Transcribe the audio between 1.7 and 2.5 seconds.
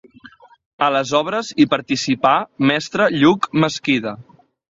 participà